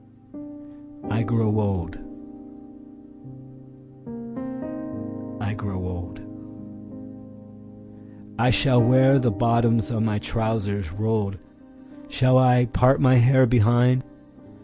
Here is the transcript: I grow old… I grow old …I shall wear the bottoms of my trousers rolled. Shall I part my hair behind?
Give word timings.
I 1.11 1.21
grow 1.21 1.59
old… 1.59 1.97
I 5.39 5.53
grow 5.53 5.79
old 5.87 6.21
…I 8.39 8.49
shall 8.49 8.81
wear 8.81 9.19
the 9.19 9.29
bottoms 9.29 9.91
of 9.91 10.01
my 10.01 10.17
trousers 10.17 10.91
rolled. 10.91 11.37
Shall 12.09 12.39
I 12.39 12.65
part 12.65 12.99
my 12.99 13.17
hair 13.17 13.45
behind? 13.45 14.03